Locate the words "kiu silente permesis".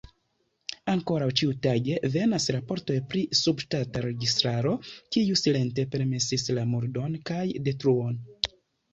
5.17-6.47